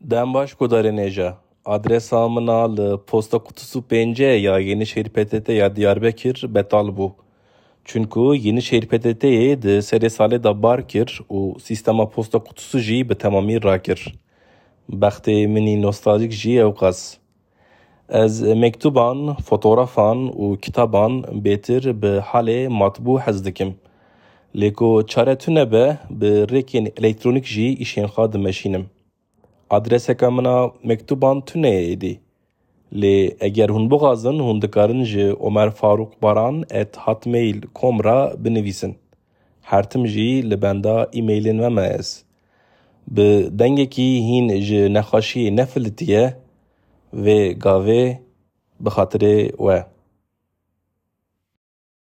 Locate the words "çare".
25.06-25.38